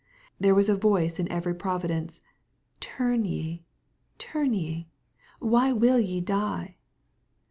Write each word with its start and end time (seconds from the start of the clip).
There 0.39 0.55
was 0.55 0.67
a 0.67 0.75
voice 0.75 1.19
in 1.19 1.31
every 1.31 1.53
providence," 1.53 2.21
Tu 2.79 3.03
rn 3.03 3.23
ye, 3.23 3.65
turn 4.17 4.51
ye, 4.51 4.87
why 5.39 5.73
will 5.73 5.99
ye 5.99 6.19
die 6.19 6.77